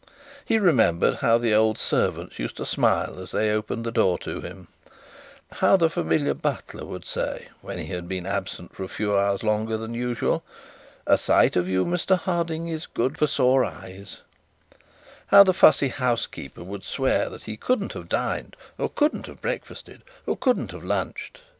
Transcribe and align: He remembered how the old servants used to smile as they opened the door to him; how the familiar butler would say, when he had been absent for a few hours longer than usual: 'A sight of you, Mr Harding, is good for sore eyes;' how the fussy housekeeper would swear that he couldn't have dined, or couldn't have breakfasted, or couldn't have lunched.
He 0.43 0.57
remembered 0.57 1.17
how 1.17 1.37
the 1.37 1.53
old 1.53 1.77
servants 1.77 2.39
used 2.39 2.57
to 2.57 2.65
smile 2.65 3.19
as 3.19 3.29
they 3.29 3.51
opened 3.51 3.85
the 3.85 3.91
door 3.91 4.17
to 4.17 4.41
him; 4.41 4.67
how 5.51 5.77
the 5.77 5.91
familiar 5.91 6.33
butler 6.33 6.85
would 6.85 7.05
say, 7.05 7.49
when 7.61 7.77
he 7.77 7.85
had 7.93 8.07
been 8.07 8.25
absent 8.25 8.75
for 8.75 8.81
a 8.83 8.87
few 8.87 9.15
hours 9.15 9.43
longer 9.43 9.77
than 9.77 9.93
usual: 9.93 10.43
'A 11.05 11.19
sight 11.19 11.55
of 11.55 11.69
you, 11.69 11.85
Mr 11.85 12.17
Harding, 12.17 12.67
is 12.67 12.87
good 12.87 13.15
for 13.15 13.27
sore 13.27 13.63
eyes;' 13.63 14.21
how 15.27 15.43
the 15.43 15.53
fussy 15.53 15.89
housekeeper 15.89 16.63
would 16.63 16.81
swear 16.83 17.29
that 17.29 17.43
he 17.43 17.55
couldn't 17.55 17.93
have 17.93 18.09
dined, 18.09 18.55
or 18.79 18.89
couldn't 18.89 19.27
have 19.27 19.39
breakfasted, 19.39 20.01
or 20.25 20.35
couldn't 20.35 20.71
have 20.71 20.83
lunched. 20.83 21.41